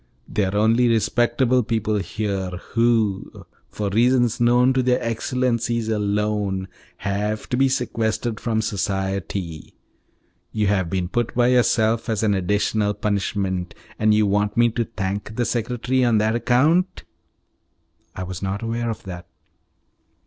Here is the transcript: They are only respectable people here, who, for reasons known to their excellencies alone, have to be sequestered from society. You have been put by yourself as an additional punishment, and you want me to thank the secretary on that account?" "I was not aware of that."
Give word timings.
They 0.27 0.45
are 0.45 0.55
only 0.55 0.87
respectable 0.87 1.61
people 1.61 1.97
here, 1.99 2.49
who, 2.71 3.45
for 3.69 3.89
reasons 3.91 4.39
known 4.41 4.73
to 4.73 4.81
their 4.81 4.99
excellencies 4.99 5.89
alone, 5.89 6.69
have 6.97 7.47
to 7.49 7.55
be 7.55 7.69
sequestered 7.69 8.39
from 8.39 8.63
society. 8.63 9.75
You 10.51 10.65
have 10.65 10.89
been 10.89 11.07
put 11.07 11.35
by 11.35 11.49
yourself 11.49 12.09
as 12.09 12.23
an 12.23 12.33
additional 12.33 12.95
punishment, 12.95 13.75
and 13.99 14.11
you 14.11 14.25
want 14.25 14.57
me 14.57 14.69
to 14.71 14.85
thank 14.85 15.35
the 15.35 15.45
secretary 15.45 16.03
on 16.03 16.17
that 16.17 16.33
account?" 16.35 17.03
"I 18.15 18.23
was 18.23 18.41
not 18.41 18.63
aware 18.63 18.89
of 18.89 19.03
that." 19.03 19.27